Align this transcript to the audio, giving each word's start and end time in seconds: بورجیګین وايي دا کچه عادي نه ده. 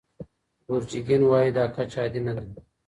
بورجیګین 0.65 1.23
وايي 1.27 1.51
دا 1.57 1.63
کچه 1.75 1.97
عادي 2.01 2.21
نه 2.25 2.33
ده. 2.35 2.43